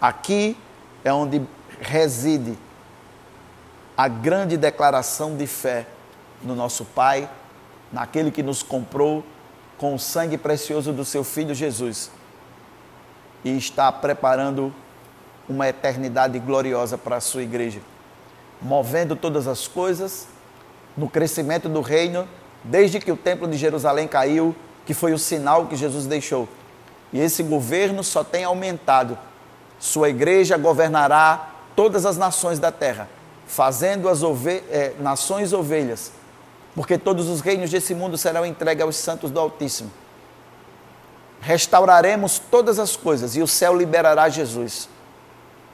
Aqui 0.00 0.56
é 1.04 1.12
onde 1.12 1.42
reside 1.78 2.56
a 3.94 4.08
grande 4.08 4.56
declaração 4.56 5.36
de 5.36 5.46
fé 5.46 5.86
no 6.42 6.54
nosso 6.54 6.86
Pai, 6.86 7.28
naquele 7.92 8.30
que 8.30 8.42
nos 8.42 8.62
comprou 8.62 9.22
com 9.76 9.94
o 9.94 9.98
sangue 9.98 10.38
precioso 10.38 10.90
do 10.90 11.04
seu 11.04 11.22
Filho 11.22 11.54
Jesus 11.54 12.10
e 13.44 13.54
está 13.58 13.92
preparando 13.92 14.72
uma 15.48 15.68
eternidade 15.68 16.38
gloriosa 16.38 16.96
para 16.96 17.16
a 17.16 17.20
sua 17.20 17.42
igreja, 17.42 17.80
movendo 18.60 19.14
todas 19.14 19.46
as 19.46 19.68
coisas 19.68 20.26
no 20.96 21.08
crescimento 21.08 21.68
do 21.68 21.80
reino, 21.80 22.28
desde 22.62 23.00
que 23.00 23.12
o 23.12 23.16
templo 23.16 23.46
de 23.48 23.56
Jerusalém 23.56 24.06
caiu, 24.06 24.54
que 24.86 24.94
foi 24.94 25.12
o 25.12 25.18
sinal 25.18 25.66
que 25.66 25.76
Jesus 25.76 26.06
deixou. 26.06 26.48
E 27.12 27.20
esse 27.20 27.42
governo 27.42 28.02
só 28.02 28.24
tem 28.24 28.44
aumentado. 28.44 29.18
Sua 29.78 30.08
igreja 30.08 30.56
governará 30.56 31.50
todas 31.76 32.06
as 32.06 32.16
nações 32.16 32.58
da 32.58 32.72
terra, 32.72 33.08
fazendo 33.46 34.08
as 34.08 34.22
ove 34.22 34.62
é, 34.70 34.94
nações 34.98 35.52
ovelhas, 35.52 36.12
porque 36.74 36.96
todos 36.96 37.28
os 37.28 37.40
reinos 37.40 37.70
desse 37.70 37.94
mundo 37.94 38.16
serão 38.16 38.46
entregues 38.46 38.82
aos 38.82 38.96
santos 38.96 39.30
do 39.30 39.38
Altíssimo. 39.38 39.90
Restauraremos 41.40 42.38
todas 42.38 42.78
as 42.78 42.96
coisas 42.96 43.36
e 43.36 43.42
o 43.42 43.46
céu 43.46 43.76
liberará 43.76 44.28
Jesus. 44.28 44.88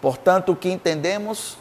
Portanto, 0.00 0.52
o 0.52 0.56
que 0.56 0.70
entendemos, 0.70 1.58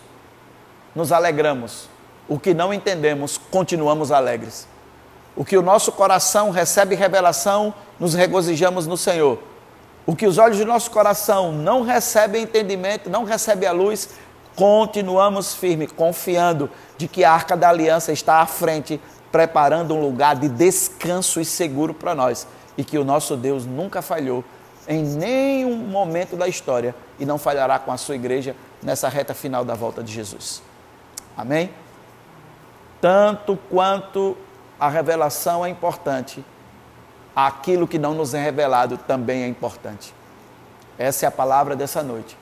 nos 0.95 1.11
alegramos. 1.11 1.89
O 2.27 2.39
que 2.39 2.53
não 2.53 2.73
entendemos, 2.73 3.39
continuamos 3.49 4.11
alegres. 4.11 4.67
O 5.35 5.43
que 5.43 5.57
o 5.57 5.61
nosso 5.61 5.91
coração 5.91 6.51
recebe 6.51 6.95
revelação, 6.95 7.73
nos 7.99 8.13
regozijamos 8.13 8.87
no 8.87 8.97
Senhor. 8.97 9.39
O 10.05 10.15
que 10.15 10.27
os 10.27 10.37
olhos 10.37 10.57
do 10.57 10.65
nosso 10.65 10.89
coração 10.91 11.51
não 11.51 11.81
recebem 11.81 12.43
entendimento, 12.43 13.09
não 13.09 13.23
recebem 13.23 13.67
a 13.67 13.71
luz, 13.71 14.09
continuamos 14.55 15.53
firmes, 15.53 15.91
confiando 15.91 16.69
de 16.97 17.07
que 17.07 17.23
a 17.23 17.31
arca 17.31 17.55
da 17.55 17.69
aliança 17.69 18.11
está 18.11 18.41
à 18.41 18.45
frente, 18.45 18.99
preparando 19.31 19.93
um 19.93 20.01
lugar 20.01 20.35
de 20.35 20.49
descanso 20.49 21.39
e 21.39 21.45
seguro 21.45 21.93
para 21.93 22.15
nós. 22.15 22.47
E 22.77 22.83
que 22.83 22.97
o 22.97 23.03
nosso 23.03 23.35
Deus 23.35 23.65
nunca 23.65 24.01
falhou 24.01 24.43
em 24.89 25.03
nenhum 25.03 25.77
momento 25.77 26.35
da 26.35 26.47
história 26.47 26.95
e 27.19 27.25
não 27.25 27.37
falhará 27.37 27.77
com 27.77 27.91
a 27.91 27.97
sua 27.97 28.15
igreja 28.15 28.55
nessa 28.81 29.07
reta 29.07 29.35
final 29.35 29.63
da 29.63 29.75
volta 29.75 30.03
de 30.03 30.11
Jesus. 30.11 30.63
Amém? 31.37 31.69
Tanto 32.99 33.55
quanto 33.69 34.35
a 34.79 34.89
revelação 34.89 35.63
é 35.63 35.69
importante, 35.69 36.43
aquilo 37.35 37.87
que 37.87 37.99
não 37.99 38.15
nos 38.15 38.33
é 38.33 38.41
revelado 38.41 38.97
também 38.97 39.43
é 39.43 39.47
importante. 39.47 40.11
Essa 40.97 41.25
é 41.25 41.29
a 41.29 41.31
palavra 41.31 41.75
dessa 41.75 42.01
noite. 42.01 42.35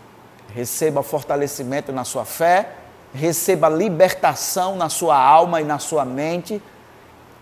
Receba 0.55 1.03
fortalecimento 1.03 1.91
na 1.91 2.05
sua 2.05 2.23
fé, 2.23 2.69
receba 3.13 3.67
libertação 3.67 4.77
na 4.77 4.87
sua 4.87 5.17
alma 5.17 5.59
e 5.59 5.65
na 5.65 5.79
sua 5.79 6.05
mente. 6.05 6.61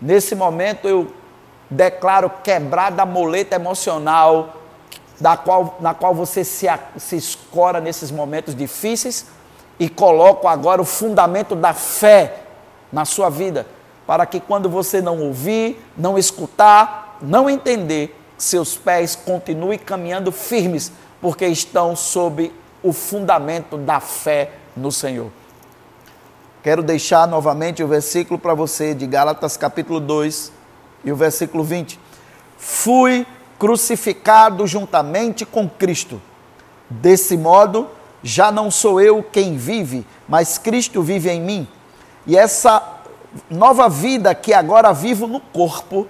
Nesse 0.02 0.34
momento 0.34 0.88
eu 0.88 1.14
declaro 1.70 2.28
quebrada 2.42 3.02
a 3.02 3.06
moleta 3.06 3.54
emocional 3.54 4.65
da 5.20 5.36
qual, 5.36 5.76
na 5.80 5.94
qual 5.94 6.14
você 6.14 6.44
se, 6.44 6.66
se 6.98 7.16
escora 7.16 7.80
nesses 7.80 8.10
momentos 8.10 8.54
difíceis 8.54 9.26
e 9.78 9.88
coloco 9.88 10.48
agora 10.48 10.80
o 10.80 10.84
fundamento 10.84 11.54
da 11.54 11.72
fé 11.72 12.42
na 12.92 13.04
sua 13.04 13.28
vida, 13.28 13.66
para 14.06 14.24
que 14.26 14.40
quando 14.40 14.68
você 14.68 15.00
não 15.00 15.20
ouvir, 15.20 15.82
não 15.96 16.16
escutar, 16.16 17.18
não 17.20 17.48
entender, 17.48 18.18
seus 18.38 18.76
pés 18.76 19.16
continuem 19.16 19.78
caminhando 19.78 20.30
firmes, 20.30 20.92
porque 21.20 21.46
estão 21.46 21.96
sob 21.96 22.52
o 22.82 22.92
fundamento 22.92 23.76
da 23.76 24.00
fé 24.00 24.50
no 24.76 24.92
Senhor. 24.92 25.30
Quero 26.62 26.82
deixar 26.82 27.26
novamente 27.26 27.82
o 27.82 27.88
versículo 27.88 28.38
para 28.38 28.54
você 28.54 28.94
de 28.94 29.06
Gálatas 29.06 29.56
capítulo 29.56 30.00
2 30.00 30.52
e 31.04 31.12
o 31.12 31.16
versículo 31.16 31.62
20. 31.62 31.98
Fui 32.58 33.26
crucificado 33.58 34.66
juntamente 34.66 35.46
com 35.46 35.68
Cristo. 35.68 36.20
Desse 36.88 37.36
modo, 37.36 37.88
já 38.22 38.52
não 38.52 38.70
sou 38.70 39.00
eu 39.00 39.20
quem 39.22 39.56
vive, 39.56 40.06
mas 40.28 40.58
Cristo 40.58 41.02
vive 41.02 41.30
em 41.30 41.40
mim. 41.40 41.66
E 42.26 42.36
essa 42.36 42.82
nova 43.50 43.88
vida 43.88 44.34
que 44.34 44.52
agora 44.52 44.92
vivo 44.92 45.26
no 45.26 45.40
corpo, 45.40 46.06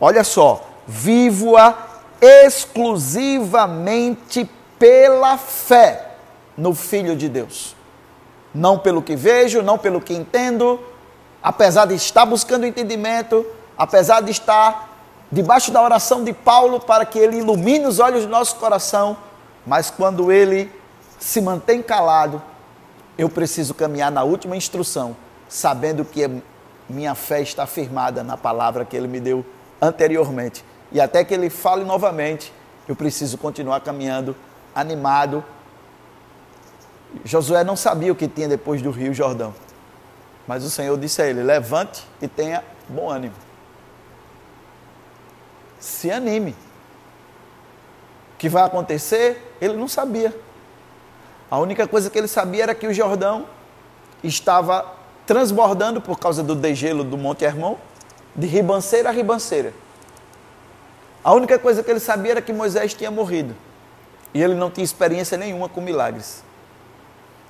olha 0.00 0.22
só, 0.24 0.68
vivo-a 0.86 1.74
exclusivamente 2.20 4.48
pela 4.78 5.36
fé 5.36 6.12
no 6.56 6.72
Filho 6.74 7.16
de 7.16 7.28
Deus. 7.28 7.74
Não 8.54 8.78
pelo 8.78 9.02
que 9.02 9.16
vejo, 9.16 9.62
não 9.62 9.76
pelo 9.76 10.00
que 10.00 10.14
entendo, 10.14 10.80
apesar 11.42 11.86
de 11.86 11.94
estar 11.94 12.24
buscando 12.24 12.64
entendimento, 12.66 13.44
apesar 13.76 14.22
de 14.22 14.30
estar 14.30 14.93
debaixo 15.30 15.70
da 15.70 15.82
oração 15.82 16.22
de 16.22 16.32
Paulo 16.32 16.80
para 16.80 17.04
que 17.04 17.18
ele 17.18 17.38
ilumine 17.38 17.86
os 17.86 17.98
olhos 17.98 18.24
do 18.24 18.28
nosso 18.28 18.56
coração, 18.56 19.16
mas 19.66 19.90
quando 19.90 20.30
ele 20.30 20.70
se 21.18 21.40
mantém 21.40 21.82
calado, 21.82 22.42
eu 23.16 23.28
preciso 23.28 23.74
caminhar 23.74 24.10
na 24.10 24.22
última 24.22 24.56
instrução, 24.56 25.16
sabendo 25.48 26.04
que 26.04 26.28
minha 26.88 27.14
fé 27.14 27.40
está 27.40 27.66
firmada 27.66 28.22
na 28.22 28.36
palavra 28.36 28.84
que 28.84 28.96
ele 28.96 29.08
me 29.08 29.20
deu 29.20 29.44
anteriormente. 29.80 30.64
E 30.92 31.00
até 31.00 31.24
que 31.24 31.32
ele 31.32 31.48
fale 31.48 31.84
novamente, 31.84 32.52
eu 32.86 32.94
preciso 32.94 33.38
continuar 33.38 33.80
caminhando 33.80 34.36
animado. 34.74 35.42
Josué 37.24 37.64
não 37.64 37.76
sabia 37.76 38.12
o 38.12 38.16
que 38.16 38.28
tinha 38.28 38.48
depois 38.48 38.82
do 38.82 38.90
Rio 38.90 39.14
Jordão. 39.14 39.54
Mas 40.46 40.62
o 40.62 40.70
Senhor 40.70 40.98
disse 40.98 41.22
a 41.22 41.26
ele: 41.26 41.42
levante 41.42 42.06
e 42.20 42.28
tenha 42.28 42.62
bom 42.88 43.08
ânimo 43.08 43.43
se 45.84 46.10
anime. 46.10 46.52
O 48.34 48.38
que 48.38 48.48
vai 48.48 48.64
acontecer, 48.64 49.56
ele 49.60 49.74
não 49.74 49.86
sabia. 49.86 50.34
A 51.50 51.58
única 51.58 51.86
coisa 51.86 52.08
que 52.08 52.18
ele 52.18 52.26
sabia 52.26 52.64
era 52.64 52.74
que 52.74 52.86
o 52.86 52.94
Jordão 52.94 53.46
estava 54.22 54.92
transbordando 55.26 56.00
por 56.00 56.18
causa 56.18 56.42
do 56.42 56.54
degelo 56.54 57.04
do 57.04 57.18
Monte 57.18 57.44
Hermon, 57.44 57.76
de 58.34 58.46
ribanceira 58.46 59.10
a 59.10 59.12
ribanceira. 59.12 59.72
A 61.22 61.32
única 61.32 61.58
coisa 61.58 61.82
que 61.82 61.90
ele 61.90 62.00
sabia 62.00 62.32
era 62.32 62.42
que 62.42 62.52
Moisés 62.52 62.94
tinha 62.94 63.10
morrido. 63.10 63.54
E 64.32 64.42
ele 64.42 64.54
não 64.54 64.70
tinha 64.70 64.84
experiência 64.84 65.36
nenhuma 65.38 65.68
com 65.68 65.80
milagres. 65.80 66.42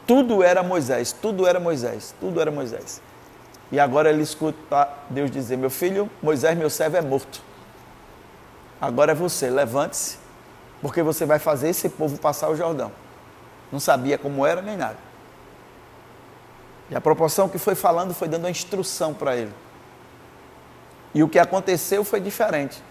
Tudo 0.07 0.42
era 0.42 0.62
Moisés, 0.62 1.12
tudo 1.12 1.47
era 1.47 1.59
Moisés, 1.59 2.14
tudo 2.20 2.40
era 2.40 2.51
Moisés. 2.51 3.01
E 3.73 3.81
agora 3.81 4.11
ele 4.11 4.23
escuta 4.23 4.88
Deus 5.09 5.31
dizer: 5.31 5.57
Meu 5.57 5.70
filho, 5.70 6.11
Moisés, 6.23 6.59
meu 6.59 6.68
servo, 6.68 6.97
é 6.97 7.01
morto. 7.01 7.54
Agora 8.80 9.12
é 9.12 9.14
você, 9.14 9.48
levante-se, 9.48 10.18
porque 10.82 11.02
você 11.02 11.24
vai 11.24 11.38
fazer 11.38 11.68
esse 11.68 11.88
povo 11.88 12.18
passar 12.18 12.50
o 12.50 12.56
Jordão. 12.56 12.92
Não 13.72 13.80
sabia 13.80 14.18
como 14.18 14.44
era 14.44 14.60
nem 14.60 14.76
nada. 14.76 14.98
E 16.90 16.94
a 16.94 17.00
proporção 17.00 17.48
que 17.48 17.58
foi 17.58 17.74
falando 17.74 18.12
foi 18.12 18.28
dando 18.28 18.46
a 18.46 18.50
instrução 18.50 19.14
para 19.14 19.37
ele. 19.37 19.52
E 21.14 21.22
o 21.22 21.28
que 21.28 21.38
aconteceu 21.38 22.04
foi 22.04 22.20
diferente. 22.20 22.82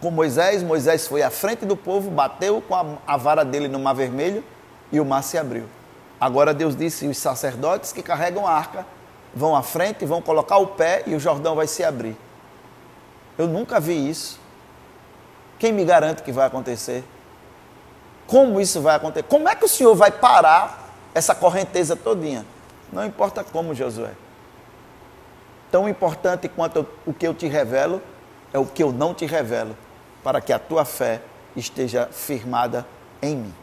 Com 0.00 0.10
Moisés, 0.10 0.62
Moisés 0.62 1.06
foi 1.06 1.22
à 1.22 1.30
frente 1.30 1.64
do 1.64 1.76
povo, 1.76 2.10
bateu 2.10 2.60
com 2.60 2.74
a, 2.74 2.98
a 3.06 3.16
vara 3.16 3.44
dele 3.44 3.68
no 3.68 3.78
mar 3.78 3.94
vermelho 3.94 4.42
e 4.90 4.98
o 4.98 5.04
mar 5.04 5.22
se 5.22 5.38
abriu. 5.38 5.66
Agora 6.20 6.54
Deus 6.54 6.74
disse: 6.74 7.06
os 7.06 7.18
sacerdotes 7.18 7.92
que 7.92 8.02
carregam 8.02 8.46
a 8.46 8.52
arca 8.52 8.86
vão 9.34 9.54
à 9.54 9.62
frente, 9.62 10.04
vão 10.04 10.22
colocar 10.22 10.56
o 10.58 10.68
pé 10.68 11.02
e 11.06 11.14
o 11.14 11.20
Jordão 11.20 11.54
vai 11.54 11.66
se 11.66 11.84
abrir. 11.84 12.16
Eu 13.38 13.46
nunca 13.46 13.78
vi 13.80 14.08
isso. 14.08 14.41
Quem 15.62 15.70
me 15.70 15.84
garante 15.84 16.24
que 16.24 16.32
vai 16.32 16.48
acontecer? 16.48 17.04
Como 18.26 18.60
isso 18.60 18.80
vai 18.80 18.96
acontecer? 18.96 19.22
Como 19.28 19.48
é 19.48 19.54
que 19.54 19.64
o 19.64 19.68
Senhor 19.68 19.94
vai 19.94 20.10
parar 20.10 20.92
essa 21.14 21.36
correnteza 21.36 21.94
todinha? 21.94 22.44
Não 22.92 23.06
importa 23.06 23.44
como, 23.44 23.72
Josué. 23.72 24.10
Tão 25.70 25.88
importante 25.88 26.48
quanto 26.48 26.84
o 27.06 27.14
que 27.14 27.24
eu 27.24 27.32
te 27.32 27.46
revelo 27.46 28.02
é 28.52 28.58
o 28.58 28.66
que 28.66 28.82
eu 28.82 28.90
não 28.90 29.14
te 29.14 29.24
revelo, 29.24 29.76
para 30.24 30.40
que 30.40 30.52
a 30.52 30.58
tua 30.58 30.84
fé 30.84 31.22
esteja 31.54 32.08
firmada 32.10 32.84
em 33.22 33.36
mim. 33.36 33.54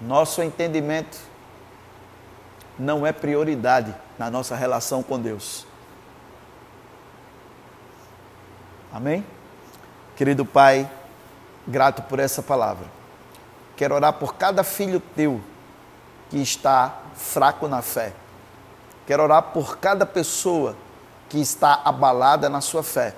Nosso 0.00 0.44
entendimento 0.44 1.18
não 2.78 3.04
é 3.04 3.10
prioridade 3.10 3.92
na 4.16 4.30
nossa 4.30 4.54
relação 4.54 5.02
com 5.02 5.18
Deus. 5.18 5.66
Amém? 8.92 9.26
Querido 10.20 10.44
Pai, 10.44 10.86
grato 11.66 12.02
por 12.02 12.18
essa 12.18 12.42
palavra. 12.42 12.84
Quero 13.74 13.94
orar 13.94 14.12
por 14.12 14.34
cada 14.34 14.62
filho 14.62 15.00
teu 15.16 15.40
que 16.28 16.36
está 16.36 16.94
fraco 17.14 17.66
na 17.66 17.80
fé. 17.80 18.12
Quero 19.06 19.22
orar 19.22 19.44
por 19.44 19.78
cada 19.78 20.04
pessoa 20.04 20.76
que 21.26 21.40
está 21.40 21.80
abalada 21.86 22.50
na 22.50 22.60
sua 22.60 22.82
fé. 22.82 23.14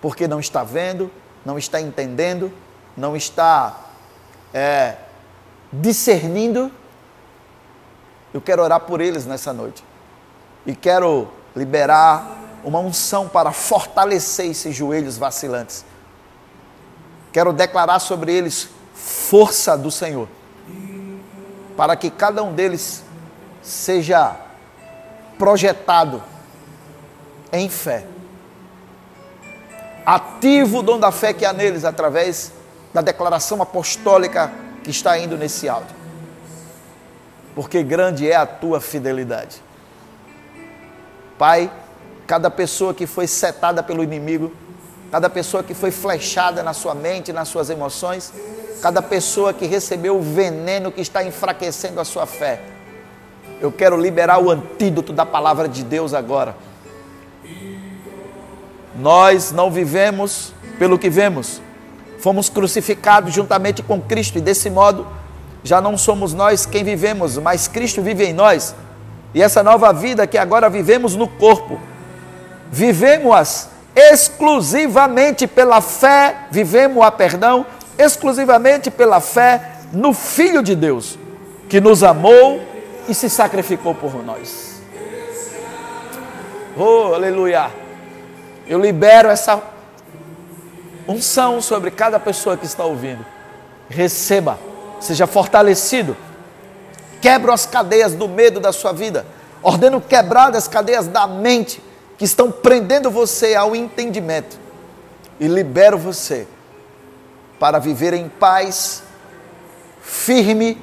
porque 0.00 0.26
não 0.26 0.40
está 0.40 0.64
vendo, 0.64 1.10
não 1.44 1.58
está 1.58 1.78
entendendo, 1.78 2.50
não 2.96 3.14
está 3.14 3.78
é, 4.54 4.96
discernindo. 5.70 6.72
Eu 8.32 8.40
quero 8.40 8.62
orar 8.62 8.80
por 8.80 9.02
eles 9.02 9.26
nessa 9.26 9.52
noite 9.52 9.84
e 10.64 10.74
quero 10.74 11.28
liberar 11.54 12.26
uma 12.64 12.78
unção 12.78 13.28
para 13.28 13.52
fortalecer 13.52 14.46
esses 14.46 14.74
joelhos 14.74 15.18
vacilantes. 15.18 15.84
Quero 17.32 17.52
declarar 17.52 17.98
sobre 17.98 18.34
eles 18.34 18.68
força 18.94 19.76
do 19.78 19.90
Senhor, 19.90 20.28
para 21.76 21.94
que 21.96 22.10
cada 22.10 22.42
um 22.42 22.52
deles 22.52 23.02
seja 23.62 24.36
projetado 25.38 26.22
em 27.52 27.68
fé. 27.68 28.04
Ativo 30.04 30.78
o 30.78 30.82
dom 30.82 30.98
da 30.98 31.12
fé 31.12 31.32
que 31.32 31.44
há 31.44 31.52
neles 31.52 31.84
através 31.84 32.52
da 32.92 33.00
declaração 33.00 33.62
apostólica 33.62 34.50
que 34.82 34.90
está 34.90 35.18
indo 35.18 35.36
nesse 35.36 35.68
áudio. 35.68 35.94
Porque 37.54 37.82
grande 37.82 38.30
é 38.30 38.34
a 38.34 38.46
tua 38.46 38.80
fidelidade. 38.80 39.62
Pai, 41.38 41.70
cada 42.26 42.50
pessoa 42.50 42.92
que 42.92 43.06
foi 43.06 43.26
setada 43.26 43.82
pelo 43.82 44.02
inimigo, 44.02 44.52
cada 45.10 45.28
pessoa 45.28 45.62
que 45.62 45.74
foi 45.74 45.90
flechada 45.90 46.62
na 46.62 46.72
sua 46.72 46.94
mente, 46.94 47.32
nas 47.32 47.48
suas 47.48 47.68
emoções, 47.68 48.32
cada 48.80 49.02
pessoa 49.02 49.52
que 49.52 49.66
recebeu 49.66 50.16
o 50.16 50.22
veneno 50.22 50.92
que 50.92 51.00
está 51.00 51.24
enfraquecendo 51.24 52.00
a 52.00 52.04
sua 52.04 52.26
fé. 52.26 52.60
Eu 53.60 53.70
quero 53.70 53.96
liberar 54.00 54.38
o 54.42 54.50
antídoto 54.50 55.12
da 55.12 55.26
palavra 55.26 55.68
de 55.68 55.82
Deus 55.82 56.14
agora. 56.14 56.54
Nós 58.96 59.52
não 59.52 59.70
vivemos 59.70 60.52
pelo 60.78 60.98
que 60.98 61.10
vemos, 61.10 61.60
fomos 62.18 62.48
crucificados 62.48 63.34
juntamente 63.34 63.82
com 63.82 64.00
Cristo 64.00 64.38
e 64.38 64.40
desse 64.40 64.70
modo 64.70 65.06
já 65.62 65.80
não 65.80 65.98
somos 65.98 66.32
nós 66.32 66.64
quem 66.64 66.82
vivemos, 66.82 67.36
mas 67.36 67.68
Cristo 67.68 68.00
vive 68.00 68.24
em 68.24 68.32
nós. 68.32 68.74
E 69.34 69.42
essa 69.42 69.62
nova 69.62 69.92
vida 69.92 70.26
que 70.26 70.38
agora 70.38 70.70
vivemos 70.70 71.14
no 71.14 71.28
corpo, 71.28 71.78
vivemos 72.70 73.68
exclusivamente 73.94 75.46
pela 75.46 75.80
fé, 75.80 76.46
vivemos 76.50 77.04
a 77.04 77.10
perdão, 77.10 77.66
exclusivamente 77.98 78.90
pela 78.90 79.20
fé 79.20 79.78
no 79.92 80.12
Filho 80.12 80.62
de 80.62 80.74
Deus, 80.74 81.18
que 81.68 81.80
nos 81.80 82.02
amou 82.02 82.60
e 83.08 83.14
se 83.14 83.28
sacrificou 83.28 83.94
por 83.94 84.24
nós. 84.24 84.80
Oh, 86.76 87.14
aleluia! 87.14 87.70
Eu 88.66 88.80
libero 88.80 89.28
essa 89.28 89.60
unção 91.06 91.60
sobre 91.60 91.90
cada 91.90 92.20
pessoa 92.20 92.56
que 92.56 92.64
está 92.64 92.84
ouvindo. 92.84 93.24
Receba, 93.88 94.58
seja 95.00 95.26
fortalecido. 95.26 96.16
Quebra 97.20 97.52
as 97.52 97.66
cadeias 97.66 98.14
do 98.14 98.28
medo 98.28 98.60
da 98.60 98.72
sua 98.72 98.92
vida. 98.92 99.26
Ordeno 99.62 100.00
quebrar 100.00 100.54
as 100.54 100.68
cadeias 100.68 101.08
da 101.08 101.26
mente 101.26 101.82
que 102.20 102.26
estão 102.26 102.52
prendendo 102.52 103.10
você 103.10 103.54
ao 103.54 103.74
entendimento. 103.74 104.58
E 105.40 105.48
libero 105.48 105.96
você 105.96 106.46
para 107.58 107.78
viver 107.78 108.12
em 108.12 108.28
paz, 108.28 109.02
firme, 110.02 110.76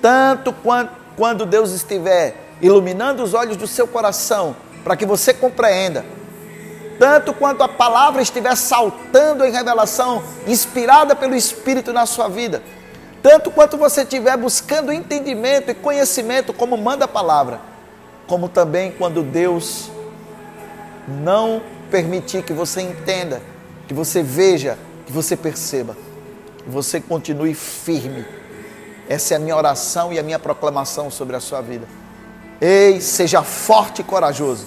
tanto 0.00 0.54
quanto 0.54 0.92
quando 1.18 1.44
Deus 1.44 1.72
estiver 1.72 2.34
iluminando 2.62 3.22
os 3.22 3.34
olhos 3.34 3.58
do 3.58 3.66
seu 3.66 3.86
coração, 3.86 4.56
para 4.82 4.96
que 4.96 5.04
você 5.04 5.34
compreenda, 5.34 6.02
tanto 6.98 7.34
quanto 7.34 7.62
a 7.62 7.68
palavra 7.68 8.22
estiver 8.22 8.56
saltando 8.56 9.44
em 9.44 9.52
revelação, 9.52 10.22
inspirada 10.46 11.14
pelo 11.14 11.34
Espírito 11.34 11.92
na 11.92 12.06
sua 12.06 12.26
vida, 12.26 12.62
tanto 13.22 13.50
quanto 13.50 13.76
você 13.76 14.00
estiver 14.00 14.34
buscando 14.38 14.90
entendimento 14.90 15.70
e 15.70 15.74
conhecimento, 15.74 16.54
como 16.54 16.78
manda 16.78 17.04
a 17.04 17.08
palavra, 17.08 17.60
como 18.26 18.48
também 18.48 18.92
quando 18.92 19.22
Deus 19.22 19.90
não 21.06 21.62
permitir 21.90 22.42
que 22.42 22.52
você 22.52 22.80
entenda, 22.80 23.42
que 23.86 23.94
você 23.94 24.22
veja, 24.22 24.78
que 25.06 25.12
você 25.12 25.36
perceba, 25.36 25.96
que 26.64 26.70
você 26.70 27.00
continue 27.00 27.54
firme. 27.54 28.24
Essa 29.08 29.34
é 29.34 29.36
a 29.36 29.40
minha 29.40 29.56
oração 29.56 30.12
e 30.12 30.18
a 30.18 30.22
minha 30.22 30.38
proclamação 30.38 31.10
sobre 31.10 31.34
a 31.34 31.40
sua 31.40 31.60
vida. 31.60 31.86
Ei, 32.60 33.00
seja 33.00 33.42
forte 33.42 34.02
e 34.02 34.04
corajoso. 34.04 34.66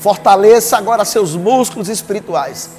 Fortaleça 0.00 0.76
agora 0.76 1.04
seus 1.04 1.36
músculos 1.36 1.88
espirituais. 1.88 2.70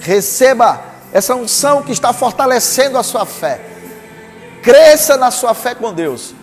Receba 0.00 0.82
essa 1.12 1.34
unção 1.34 1.82
que 1.82 1.92
está 1.92 2.12
fortalecendo 2.12 2.96
a 2.96 3.02
sua 3.02 3.26
fé. 3.26 3.60
Cresça 4.62 5.16
na 5.16 5.30
sua 5.30 5.52
fé 5.52 5.74
com 5.74 5.92
Deus. 5.92 6.34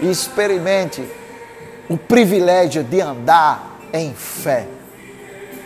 E 0.00 0.10
experimente 0.10 1.08
o 1.88 1.96
privilégio 1.96 2.82
de 2.82 3.00
andar 3.00 3.67
em 3.92 4.12
fé. 4.14 4.66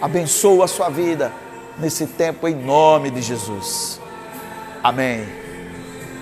Abençoa 0.00 0.64
a 0.64 0.68
sua 0.68 0.88
vida 0.88 1.32
nesse 1.78 2.06
tempo 2.06 2.48
em 2.48 2.54
nome 2.54 3.10
de 3.10 3.22
Jesus. 3.22 4.00
Amém. 4.82 5.41